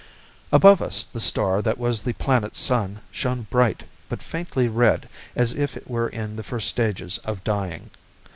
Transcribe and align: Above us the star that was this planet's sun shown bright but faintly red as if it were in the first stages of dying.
Above 0.51 0.81
us 0.81 1.03
the 1.03 1.19
star 1.19 1.61
that 1.61 1.77
was 1.77 2.01
this 2.01 2.15
planet's 2.17 2.59
sun 2.59 3.01
shown 3.11 3.43
bright 3.51 3.83
but 4.09 4.19
faintly 4.19 4.67
red 4.67 5.07
as 5.35 5.53
if 5.53 5.77
it 5.77 5.87
were 5.87 6.09
in 6.09 6.35
the 6.37 6.43
first 6.43 6.67
stages 6.67 7.19
of 7.19 7.43
dying. 7.43 7.91